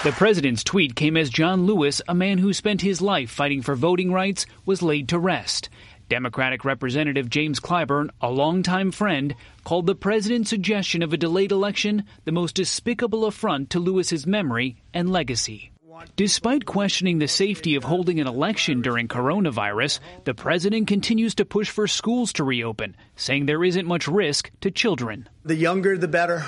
The 0.05 0.13
president's 0.13 0.63
tweet 0.63 0.95
came 0.95 1.17
as 1.17 1.29
John 1.29 1.65
Lewis, 1.65 2.01
a 2.07 2.15
man 2.15 2.37
who 2.37 2.53
spent 2.53 2.81
his 2.81 3.01
life 3.01 3.29
fighting 3.29 3.61
for 3.61 3.75
voting 3.75 4.13
rights, 4.13 4.45
was 4.65 4.81
laid 4.81 5.09
to 5.09 5.19
rest. 5.19 5.67
Democratic 6.07 6.63
Representative 6.63 7.29
James 7.29 7.59
Clyburn, 7.59 8.11
a 8.21 8.31
longtime 8.31 8.91
friend, 8.91 9.35
called 9.65 9.87
the 9.87 9.93
president's 9.93 10.49
suggestion 10.49 11.03
of 11.03 11.11
a 11.11 11.17
delayed 11.17 11.51
election 11.51 12.05
the 12.23 12.31
most 12.31 12.55
despicable 12.55 13.25
affront 13.25 13.71
to 13.71 13.81
Lewis's 13.81 14.25
memory 14.25 14.77
and 14.93 15.11
legacy. 15.11 15.73
Despite 16.15 16.65
questioning 16.65 17.19
the 17.19 17.27
safety 17.27 17.75
of 17.75 17.83
holding 17.83 18.19
an 18.19 18.27
election 18.27 18.81
during 18.81 19.07
coronavirus, 19.07 19.99
the 20.23 20.33
president 20.33 20.87
continues 20.87 21.35
to 21.35 21.45
push 21.45 21.69
for 21.69 21.87
schools 21.87 22.33
to 22.33 22.43
reopen, 22.43 22.95
saying 23.15 23.45
there 23.45 23.63
isn't 23.63 23.87
much 23.87 24.07
risk 24.07 24.51
to 24.61 24.71
children. 24.71 25.27
The 25.43 25.55
younger, 25.55 25.97
the 25.97 26.07
better. 26.07 26.45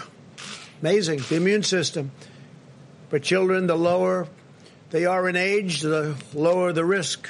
Amazing. 0.82 1.22
The 1.30 1.36
immune 1.36 1.64
system. 1.64 2.12
For 3.10 3.20
children, 3.20 3.68
the 3.68 3.76
lower 3.76 4.28
they 4.90 5.06
are 5.06 5.30
in 5.30 5.36
age, 5.36 5.82
the 5.82 6.16
lower 6.34 6.74
the 6.74 6.84
risk. 6.84 7.30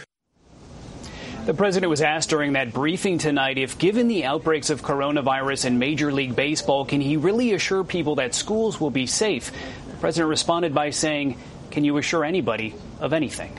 The 1.46 1.54
president 1.56 1.90
was 1.90 2.02
asked 2.02 2.30
during 2.30 2.54
that 2.54 2.72
briefing 2.72 3.18
tonight 3.18 3.58
if, 3.58 3.80
given 3.80 4.08
the 4.08 4.26
outbreaks 4.26 4.70
of 4.70 4.84
coronavirus 4.84 5.66
in 5.66 5.80
Major 5.80 6.12
League 6.12 6.36
Baseball, 6.36 6.86
can 6.86 7.02
he 7.02 7.18
really 7.18 7.54
assure 7.54 7.84
people 7.84 8.16
that 8.16 8.36
schools 8.36 8.80
will 8.80 8.92
be 8.92 9.08
safe? 9.08 9.52
The 9.90 9.98
president 9.98 10.30
responded 10.30 10.74
by 10.74 10.92
saying, 10.92 11.38
Can 11.72 11.86
you 11.86 11.98
assure 11.98 12.26
anybody 12.26 12.76
of 13.00 13.14
anything? 13.14 13.58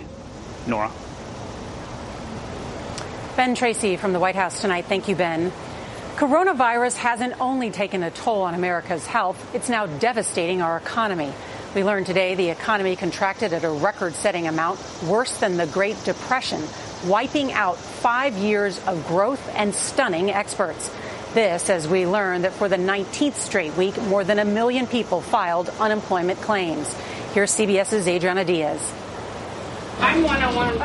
Norah. 0.66 0.92
Ben 3.36 3.54
Tracy 3.54 3.96
from 3.96 4.12
the 4.12 4.20
White 4.20 4.36
House 4.36 4.60
tonight. 4.60 4.84
Thank 4.84 5.08
you, 5.08 5.16
Ben. 5.16 5.50
Coronavirus 6.16 6.96
hasn't 6.98 7.40
only 7.40 7.70
taken 7.70 8.02
a 8.02 8.10
toll 8.10 8.42
on 8.42 8.54
America's 8.54 9.06
health, 9.06 9.54
it's 9.54 9.70
now 9.70 9.86
devastating 9.86 10.60
our 10.60 10.76
economy. 10.76 11.32
We 11.74 11.84
learned 11.84 12.04
today 12.04 12.34
the 12.34 12.50
economy 12.50 12.96
contracted 12.96 13.54
at 13.54 13.64
a 13.64 13.70
record 13.70 14.12
setting 14.12 14.46
amount, 14.46 14.78
worse 15.04 15.38
than 15.38 15.56
the 15.56 15.66
Great 15.66 15.96
Depression, 16.04 16.62
wiping 17.06 17.50
out 17.52 17.78
five 17.78 18.34
years 18.34 18.78
of 18.86 19.06
growth 19.06 19.42
and 19.56 19.74
stunning 19.74 20.30
experts. 20.30 20.94
This 21.32 21.70
as 21.70 21.88
we 21.88 22.06
learn 22.06 22.42
that 22.42 22.52
for 22.52 22.68
the 22.68 22.76
19th 22.76 23.36
straight 23.36 23.74
week, 23.74 24.00
more 24.02 24.22
than 24.22 24.38
a 24.38 24.44
million 24.44 24.86
people 24.86 25.22
filed 25.22 25.70
unemployment 25.80 26.42
claims. 26.42 26.94
Here's 27.32 27.52
CBS's 27.52 28.06
Adriana 28.06 28.44
Diaz. 28.44 28.92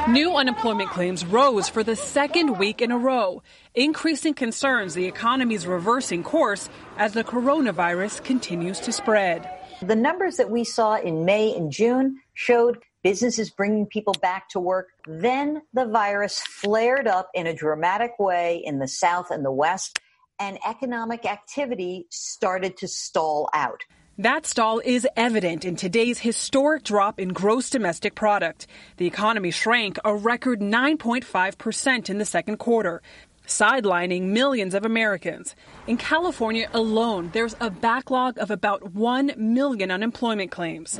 New 0.08 0.34
unemployment 0.38 0.90
claims 0.90 1.26
rose 1.26 1.68
for 1.68 1.84
the 1.84 1.98
second 1.98 2.58
week 2.58 2.82
in 2.82 2.90
a 2.90 2.98
row, 2.98 3.44
increasing 3.76 4.34
concerns 4.34 4.94
the 4.94 5.08
economy's 5.08 5.68
reversing 5.68 6.24
course 6.24 6.70
as 6.98 7.12
the 7.12 7.26
coronavirus 7.26 8.24
continues 8.24 8.80
to 8.80 8.94
spread. 8.94 9.50
The 9.82 9.98
numbers 9.98 10.38
that 10.38 10.50
we 10.50 10.64
saw 10.64 10.96
in 10.96 11.26
May 11.26 11.54
and 11.54 11.70
June 11.70 12.22
showed 12.34 12.78
businesses 13.04 13.50
bringing 13.50 13.86
people 13.86 14.14
back 14.22 14.48
to 14.52 14.60
work. 14.62 14.88
Then 15.06 15.64
the 15.74 15.86
virus 15.86 16.40
flared 16.40 17.08
up 17.08 17.30
in 17.34 17.46
a 17.46 17.54
dramatic 17.54 18.20
way 18.20 18.62
in 18.64 18.80
the 18.80 18.88
South 18.88 19.32
and 19.32 19.44
the 19.44 19.52
West, 19.52 20.00
and 20.40 20.58
economic 20.66 21.26
activity 21.26 22.08
started 22.10 22.78
to 22.78 22.88
stall 22.88 23.50
out. 23.54 23.82
That 24.20 24.48
stall 24.48 24.82
is 24.84 25.08
evident 25.16 25.64
in 25.64 25.76
today's 25.76 26.18
historic 26.18 26.84
drop 26.84 27.20
in 27.20 27.30
gross 27.30 27.70
domestic 27.70 28.16
product. 28.16 28.66
The 28.98 29.06
economy 29.06 29.52
shrank 29.52 30.00
a 30.04 30.16
record 30.16 30.60
9.5% 30.60 32.10
in 32.10 32.18
the 32.18 32.26
second 32.26 32.58
quarter, 32.58 33.04
sidelining 33.46 34.30
millions 34.30 34.74
of 34.74 34.86
Americans. 34.86 35.56
In 35.86 35.98
California 35.98 36.68
alone, 36.74 37.30
there's 37.32 37.56
a 37.60 37.70
backlog 37.70 38.40
of 38.40 38.50
about 38.50 38.96
1 38.96 39.34
million 39.38 39.92
unemployment 39.92 40.50
claims. 40.50 40.98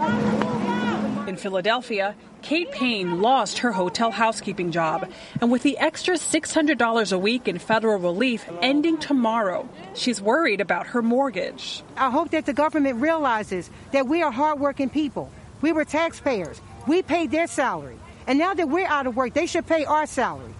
In 1.28 1.38
Philadelphia, 1.38 2.16
Kate 2.48 2.72
Payne 2.72 3.22
lost 3.22 3.58
her 3.58 3.74
hotel 3.74 4.10
housekeeping 4.10 4.72
job, 4.72 5.12
and 5.42 5.52
with 5.52 5.64
the 5.64 5.78
extra 5.80 6.16
$600 6.16 7.12
a 7.12 7.18
week 7.20 7.46
in 7.46 7.60
federal 7.60 8.00
relief 8.00 8.50
ending 8.62 8.98
tomorrow, 9.00 9.68
she's 9.94 10.22
worried 10.22 10.62
about 10.62 10.88
her 10.88 11.02
mortgage. 11.02 11.84
I 11.98 12.10
hope 12.10 12.30
that 12.30 12.46
the 12.46 12.54
government 12.54 13.02
realizes 13.02 13.70
that 13.92 14.08
we 14.08 14.24
are 14.24 14.32
hardworking 14.32 14.90
people. 14.90 15.30
We 15.60 15.74
were 15.74 15.84
taxpayers. 15.84 16.62
We 16.88 17.02
paid 17.02 17.32
their 17.32 17.48
salary. 17.48 18.00
And 18.28 18.40
now 18.40 18.54
that 18.54 18.70
we're 18.70 18.88
out 18.88 19.08
of 19.08 19.18
work, 19.18 19.34
they 19.34 19.46
should 19.46 19.68
pay 19.68 19.84
our 19.84 20.06
salary. 20.06 20.56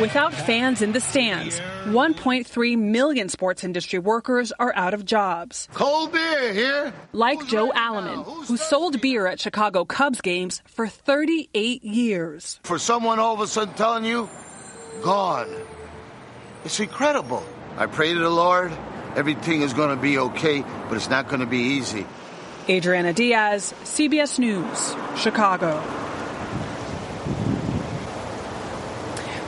Without 0.00 0.34
fans 0.34 0.82
in 0.82 0.92
the 0.92 1.00
stands, 1.00 1.58
1.3 1.86 2.76
million 2.76 3.30
sports 3.30 3.64
industry 3.64 3.98
workers 3.98 4.52
are 4.58 4.70
out 4.76 4.92
of 4.92 5.06
jobs. 5.06 5.68
Cold 5.72 6.12
beer 6.12 6.52
here. 6.52 6.92
Like 7.14 7.40
Who's 7.40 7.50
Joe 7.50 7.72
Alleman, 7.74 8.46
who 8.46 8.58
sold 8.58 9.00
beer 9.00 9.26
at 9.26 9.40
Chicago 9.40 9.86
Cubs 9.86 10.20
games 10.20 10.60
for 10.66 10.86
38 10.86 11.82
years. 11.82 12.60
For 12.64 12.78
someone 12.78 13.18
all 13.18 13.32
of 13.32 13.40
a 13.40 13.46
sudden 13.46 13.72
telling 13.72 14.04
you, 14.04 14.28
gone. 15.02 15.48
It's 16.66 16.78
incredible. 16.78 17.42
I 17.78 17.86
pray 17.86 18.12
to 18.12 18.18
the 18.18 18.28
Lord, 18.28 18.72
everything 19.14 19.62
is 19.62 19.72
going 19.72 19.96
to 19.96 20.02
be 20.02 20.18
okay, 20.18 20.62
but 20.90 20.96
it's 20.96 21.08
not 21.08 21.28
going 21.28 21.40
to 21.40 21.46
be 21.46 21.78
easy. 21.78 22.04
Adriana 22.68 23.14
Diaz, 23.14 23.72
CBS 23.84 24.38
News, 24.38 24.94
Chicago. 25.18 25.82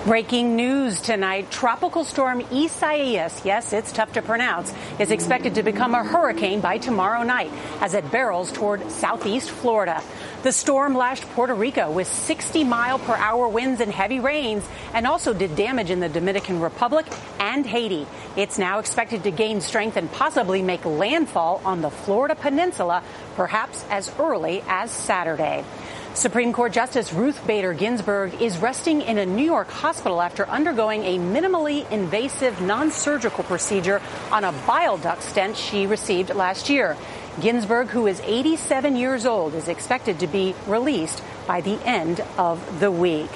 Breaking 0.08 0.56
news 0.56 1.02
tonight. 1.02 1.50
Tropical 1.50 2.02
storm 2.02 2.42
Isaias, 2.50 3.42
yes, 3.44 3.74
it's 3.74 3.92
tough 3.92 4.14
to 4.14 4.22
pronounce, 4.22 4.72
is 4.98 5.10
expected 5.10 5.56
to 5.56 5.62
become 5.62 5.94
a 5.94 6.02
hurricane 6.02 6.62
by 6.62 6.78
tomorrow 6.78 7.24
night 7.24 7.52
as 7.82 7.92
it 7.92 8.10
barrels 8.10 8.50
toward 8.50 8.90
southeast 8.90 9.50
Florida. 9.50 10.02
The 10.44 10.50
storm 10.50 10.94
lashed 10.94 11.24
Puerto 11.34 11.52
Rico 11.52 11.90
with 11.90 12.06
60 12.06 12.64
mile 12.64 12.98
per 12.98 13.16
hour 13.16 13.48
winds 13.48 13.82
and 13.82 13.92
heavy 13.92 14.18
rains 14.18 14.66
and 14.94 15.06
also 15.06 15.34
did 15.34 15.54
damage 15.56 15.90
in 15.90 16.00
the 16.00 16.08
Dominican 16.08 16.60
Republic 16.60 17.04
and 17.38 17.66
Haiti. 17.66 18.06
It's 18.34 18.56
now 18.56 18.78
expected 18.78 19.24
to 19.24 19.30
gain 19.30 19.60
strength 19.60 19.98
and 19.98 20.10
possibly 20.10 20.62
make 20.62 20.86
landfall 20.86 21.60
on 21.66 21.82
the 21.82 21.90
Florida 21.90 22.34
peninsula, 22.34 23.02
perhaps 23.36 23.84
as 23.90 24.10
early 24.18 24.64
as 24.68 24.90
Saturday. 24.90 25.66
Supreme 26.18 26.52
Court 26.52 26.72
Justice 26.72 27.12
Ruth 27.12 27.46
Bader 27.46 27.72
Ginsburg 27.72 28.42
is 28.42 28.58
resting 28.58 29.02
in 29.02 29.18
a 29.18 29.24
New 29.24 29.44
York 29.44 29.70
hospital 29.70 30.20
after 30.20 30.48
undergoing 30.48 31.04
a 31.04 31.16
minimally 31.16 31.88
invasive 31.92 32.60
non-surgical 32.60 33.44
procedure 33.44 34.02
on 34.32 34.42
a 34.42 34.50
bile 34.66 34.98
duct 34.98 35.22
stent 35.22 35.56
she 35.56 35.86
received 35.86 36.34
last 36.34 36.68
year. 36.70 36.96
Ginsburg, 37.40 37.86
who 37.86 38.08
is 38.08 38.18
87 38.24 38.96
years 38.96 39.26
old, 39.26 39.54
is 39.54 39.68
expected 39.68 40.18
to 40.18 40.26
be 40.26 40.56
released 40.66 41.22
by 41.46 41.60
the 41.60 41.78
end 41.86 42.20
of 42.36 42.80
the 42.80 42.90
week. 42.90 43.30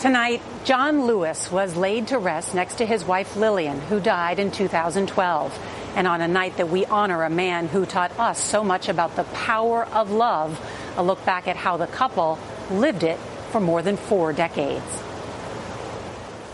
Tonight, 0.00 0.42
John 0.64 1.06
Lewis 1.06 1.50
was 1.50 1.76
laid 1.76 2.08
to 2.08 2.18
rest 2.18 2.54
next 2.54 2.74
to 2.76 2.84
his 2.84 3.06
wife 3.06 3.36
Lillian, 3.36 3.80
who 3.80 4.00
died 4.00 4.38
in 4.38 4.50
2012. 4.50 5.58
And 5.96 6.06
on 6.06 6.20
a 6.20 6.28
night 6.28 6.58
that 6.58 6.68
we 6.68 6.84
honor 6.84 7.22
a 7.22 7.30
man 7.30 7.68
who 7.68 7.86
taught 7.86 8.18
us 8.18 8.38
so 8.38 8.62
much 8.62 8.90
about 8.90 9.16
the 9.16 9.24
power 9.24 9.84
of 9.86 10.10
love, 10.10 10.60
a 10.96 11.02
look 11.02 11.24
back 11.24 11.48
at 11.48 11.56
how 11.56 11.76
the 11.76 11.86
couple 11.86 12.38
lived 12.70 13.02
it 13.02 13.18
for 13.50 13.60
more 13.60 13.82
than 13.82 13.96
four 13.96 14.32
decades. 14.32 14.84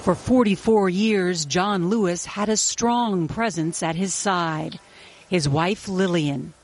For 0.03 0.15
44 0.15 0.89
years, 0.89 1.45
John 1.45 1.89
Lewis 1.89 2.25
had 2.25 2.49
a 2.49 2.57
strong 2.57 3.27
presence 3.27 3.83
at 3.83 3.97
his 3.97 4.15
side. 4.15 4.79
His 5.29 5.49
wife, 5.49 5.89
Lillian. 5.89 6.55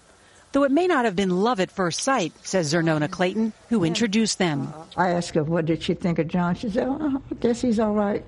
Though 0.53 0.65
it 0.65 0.71
may 0.71 0.87
not 0.87 1.07
have 1.07 1.17
been 1.17 1.31
love 1.31 1.61
at 1.61 1.71
first 1.71 2.01
sight, 2.01 2.33
says 2.47 2.73
Xernona 2.73 3.11
Clayton, 3.11 3.53
who 3.69 3.85
introduced 3.85 4.39
them. 4.39 4.73
I 4.97 5.11
asked 5.11 5.35
her, 5.35 5.43
what 5.43 5.65
did 5.65 5.83
she 5.83 5.95
think 5.95 6.19
of 6.19 6.29
John? 6.29 6.55
She 6.55 6.69
said, 6.69 6.87
oh, 6.87 7.23
I 7.31 7.35
guess 7.37 7.61
he's 7.63 7.81
all 7.81 7.95
right. 7.95 8.23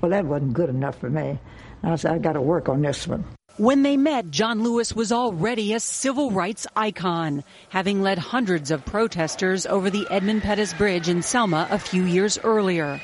Well, 0.00 0.10
that 0.12 0.24
wasn't 0.24 0.54
good 0.54 0.70
enough 0.70 0.98
for 0.98 1.10
me. 1.10 1.38
I 1.82 1.96
said, 1.96 2.12
I 2.12 2.18
got 2.18 2.34
to 2.34 2.40
work 2.40 2.68
on 2.68 2.82
this 2.82 3.06
one. 3.06 3.24
When 3.58 3.82
they 3.82 3.96
met, 3.96 4.30
John 4.30 4.62
Lewis 4.62 4.94
was 4.94 5.10
already 5.10 5.72
a 5.72 5.80
civil 5.80 6.30
rights 6.30 6.66
icon, 6.76 7.42
having 7.70 8.02
led 8.02 8.18
hundreds 8.18 8.70
of 8.70 8.84
protesters 8.84 9.64
over 9.64 9.88
the 9.88 10.06
Edmund 10.10 10.42
Pettus 10.42 10.74
Bridge 10.74 11.08
in 11.08 11.22
Selma 11.22 11.66
a 11.70 11.78
few 11.78 12.04
years 12.04 12.38
earlier. 12.44 13.00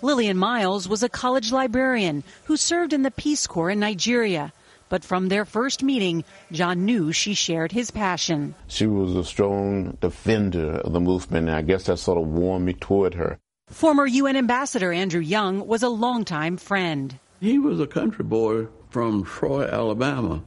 Lillian 0.00 0.38
Miles 0.38 0.88
was 0.88 1.02
a 1.02 1.10
college 1.10 1.52
librarian 1.52 2.24
who 2.44 2.56
served 2.56 2.94
in 2.94 3.02
the 3.02 3.10
Peace 3.10 3.46
Corps 3.46 3.68
in 3.68 3.80
Nigeria. 3.80 4.50
But 4.88 5.04
from 5.04 5.28
their 5.28 5.44
first 5.44 5.82
meeting, 5.82 6.24
John 6.50 6.86
knew 6.86 7.12
she 7.12 7.34
shared 7.34 7.72
his 7.72 7.90
passion. 7.90 8.54
She 8.68 8.86
was 8.86 9.14
a 9.14 9.24
strong 9.24 9.98
defender 10.00 10.76
of 10.76 10.94
the 10.94 11.00
movement, 11.00 11.48
and 11.48 11.56
I 11.56 11.60
guess 11.60 11.84
that 11.84 11.98
sort 11.98 12.16
of 12.16 12.28
warmed 12.28 12.64
me 12.64 12.72
toward 12.72 13.12
her. 13.12 13.38
Former 13.68 14.06
UN 14.06 14.36
Ambassador 14.36 14.90
Andrew 14.90 15.20
Young 15.20 15.66
was 15.66 15.82
a 15.82 15.90
longtime 15.90 16.56
friend. 16.56 17.18
He 17.40 17.58
was 17.58 17.78
a 17.78 17.86
country 17.86 18.24
boy 18.24 18.68
from 18.92 19.24
Troy, 19.24 19.64
Alabama, 19.64 20.42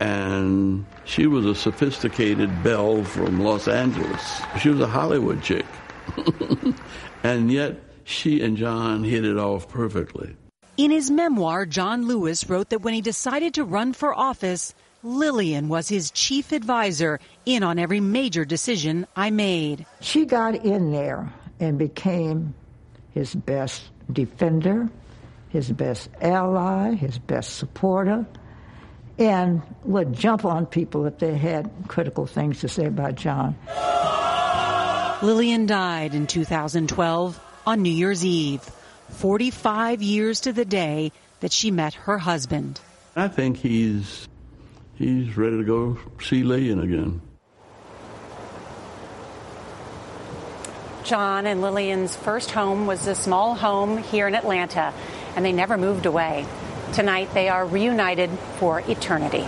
and 0.00 0.84
she 1.04 1.28
was 1.28 1.46
a 1.46 1.54
sophisticated 1.54 2.50
belle 2.64 3.04
from 3.04 3.38
Los 3.38 3.68
Angeles. 3.68 4.42
She 4.60 4.68
was 4.68 4.80
a 4.80 4.86
Hollywood 4.88 5.40
chick. 5.44 5.64
and 7.22 7.52
yet, 7.52 7.78
she 8.02 8.42
and 8.42 8.56
John 8.56 9.04
hit 9.04 9.24
it 9.24 9.38
off 9.38 9.68
perfectly. 9.68 10.34
In 10.76 10.90
his 10.90 11.08
memoir, 11.08 11.64
John 11.64 12.08
Lewis 12.08 12.48
wrote 12.50 12.70
that 12.70 12.82
when 12.82 12.94
he 12.94 13.00
decided 13.00 13.54
to 13.54 13.64
run 13.64 13.92
for 13.92 14.12
office, 14.12 14.74
Lillian 15.04 15.68
was 15.68 15.88
his 15.88 16.10
chief 16.10 16.50
advisor, 16.50 17.20
in 17.46 17.62
on 17.62 17.78
every 17.78 18.00
major 18.00 18.44
decision 18.44 19.06
I 19.14 19.30
made. 19.30 19.86
She 20.00 20.24
got 20.24 20.56
in 20.56 20.90
there 20.90 21.32
and 21.60 21.78
became 21.78 22.54
his 23.12 23.36
best 23.36 23.84
defender, 24.12 24.88
his 25.52 25.70
best 25.70 26.08
ally, 26.20 26.94
his 26.94 27.18
best 27.18 27.56
supporter, 27.56 28.26
and 29.18 29.60
would 29.84 30.14
jump 30.14 30.46
on 30.46 30.64
people 30.64 31.04
if 31.04 31.18
they 31.18 31.36
had 31.36 31.70
critical 31.88 32.26
things 32.26 32.60
to 32.60 32.68
say 32.68 32.86
about 32.86 33.16
John. 33.16 33.54
Lillian 35.22 35.66
died 35.66 36.14
in 36.14 36.26
2012 36.26 37.38
on 37.66 37.82
New 37.82 37.92
Year's 37.92 38.24
Eve, 38.24 38.62
45 39.10 40.02
years 40.02 40.40
to 40.40 40.52
the 40.52 40.64
day 40.64 41.12
that 41.40 41.52
she 41.52 41.70
met 41.70 41.94
her 41.94 42.16
husband. 42.16 42.80
I 43.14 43.28
think 43.28 43.58
he's 43.58 44.26
he's 44.94 45.36
ready 45.36 45.58
to 45.58 45.64
go 45.64 45.98
see 46.20 46.42
Lillian 46.42 46.80
again. 46.80 47.20
John 51.04 51.46
and 51.46 51.60
Lillian's 51.60 52.16
first 52.16 52.52
home 52.52 52.86
was 52.86 53.06
a 53.06 53.14
small 53.14 53.54
home 53.54 53.98
here 53.98 54.26
in 54.28 54.34
Atlanta, 54.34 54.94
and 55.36 55.44
they 55.44 55.52
never 55.52 55.76
moved 55.76 56.06
away. 56.06 56.46
Tonight, 56.92 57.32
they 57.34 57.48
are 57.48 57.66
reunited 57.66 58.30
for 58.58 58.80
eternity. 58.80 59.46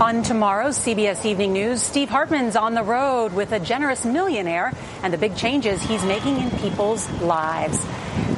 On 0.00 0.22
tomorrow's 0.22 0.78
CBS 0.78 1.26
Evening 1.26 1.52
News, 1.52 1.82
Steve 1.82 2.08
Hartman's 2.08 2.56
on 2.56 2.72
the 2.72 2.82
road 2.82 3.34
with 3.34 3.52
a 3.52 3.60
generous 3.60 4.04
millionaire 4.04 4.72
and 5.02 5.12
the 5.12 5.18
big 5.18 5.36
changes 5.36 5.82
he's 5.82 6.02
making 6.04 6.38
in 6.38 6.50
people's 6.52 7.06
lives. 7.20 7.84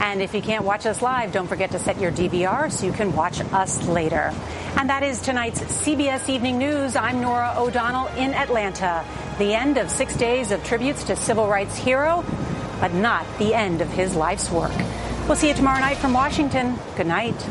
And 0.01 0.21
if 0.21 0.35
you 0.35 0.43
can't 0.43 0.65
watch 0.65 0.87
us 0.87 1.01
live, 1.03 1.31
don't 1.31 1.47
forget 1.47 1.71
to 1.71 1.79
set 1.79 2.01
your 2.01 2.11
DVR 2.11 2.73
so 2.73 2.85
you 2.87 2.93
can 2.93 3.15
watch 3.15 3.41
us 3.41 3.87
later. 3.87 4.35
And 4.77 4.91
that 4.91 5.05
is 5.05 5.21
tonight's 5.21 5.61
CBS 5.61 6.29
Evening 6.29 6.59
News. 6.59 6.97
I'm 6.97 7.21
Norah 7.21 7.55
O'Donnell 7.57 8.09
in 8.17 8.35
Atlanta. 8.35 9.05
The 9.39 9.55
end 9.55 9.77
of 9.77 9.89
six 9.89 10.17
days 10.17 10.51
of 10.51 10.65
tributes 10.65 11.05
to 11.05 11.15
civil 11.15 11.47
rights 11.47 11.77
hero, 11.77 12.25
but 12.81 12.93
not 12.93 13.25
the 13.39 13.55
end 13.55 13.81
of 13.81 13.89
his 13.89 14.17
life's 14.17 14.51
work. 14.51 14.73
We'll 15.27 15.37
see 15.37 15.49
you 15.49 15.55
tomorrow 15.55 15.81
night 15.81 15.99
from 15.99 16.13
Washington. 16.13 16.79
Good 16.97 17.07
night. 17.07 17.47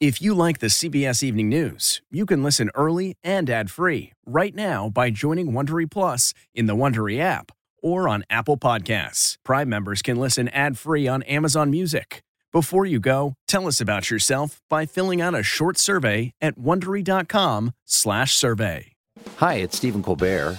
If 0.00 0.20
you 0.20 0.34
like 0.34 0.58
the 0.58 0.66
CBS 0.66 1.22
Evening 1.22 1.48
News, 1.48 2.02
you 2.10 2.26
can 2.26 2.42
listen 2.42 2.72
early 2.74 3.14
and 3.22 3.48
ad-free 3.48 4.12
right 4.26 4.52
now 4.52 4.88
by 4.88 5.10
joining 5.10 5.52
Wondery 5.52 5.88
Plus 5.88 6.34
in 6.54 6.66
the 6.66 6.74
Wondery 6.74 7.20
app 7.20 7.52
or 7.80 8.08
on 8.08 8.24
Apple 8.28 8.56
Podcasts. 8.56 9.36
Prime 9.44 9.68
members 9.68 10.02
can 10.02 10.16
listen 10.16 10.48
ad-free 10.48 11.06
on 11.06 11.22
Amazon 11.22 11.70
Music. 11.70 12.24
Before 12.50 12.84
you 12.84 12.98
go, 12.98 13.34
tell 13.46 13.68
us 13.68 13.80
about 13.80 14.10
yourself 14.10 14.60
by 14.68 14.86
filling 14.86 15.20
out 15.20 15.36
a 15.36 15.44
short 15.44 15.78
survey 15.78 16.32
at 16.40 16.58
wondery.com/survey. 16.58 18.92
Hi, 19.36 19.54
it's 19.54 19.76
Stephen 19.76 20.02
Colbert, 20.02 20.58